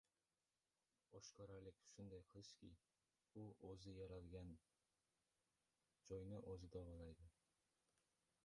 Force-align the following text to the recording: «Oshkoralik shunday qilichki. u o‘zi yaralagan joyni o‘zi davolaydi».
«Oshkoralik 1.17 1.83
shunday 1.89 2.23
qilichki. 2.31 2.69
u 3.41 3.43
o‘zi 3.71 3.93
yaralagan 3.99 4.49
joyni 6.09 6.41
o‘zi 6.55 6.71
davolaydi». 6.79 7.29